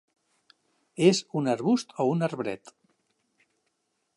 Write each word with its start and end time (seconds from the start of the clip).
És 1.09 1.19
un 1.41 1.51
arbust 1.53 1.93
o 2.05 2.07
un 2.15 2.29
arbret. 2.29 2.73